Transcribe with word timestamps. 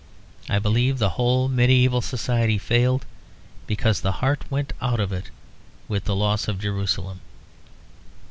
I 0.49 0.57
believe 0.57 0.97
the 0.97 1.09
whole 1.13 1.47
medieval 1.47 2.01
society 2.01 2.57
failed, 2.57 3.05
because 3.67 4.01
the 4.01 4.13
heart 4.13 4.43
went 4.49 4.73
out 4.81 4.99
of 4.99 5.13
it 5.13 5.29
with 5.87 6.05
the 6.05 6.15
loss 6.15 6.47
of 6.47 6.59
Jerusalem. 6.59 7.19